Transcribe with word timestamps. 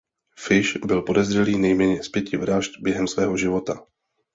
Fish 0.37 0.77
byl 0.85 1.01
podezřelý 1.01 1.57
nejméně 1.59 2.03
z 2.03 2.09
pěti 2.09 2.37
vražd 2.37 2.71
během 2.81 3.07
svého 3.07 3.37
života. 3.37 3.85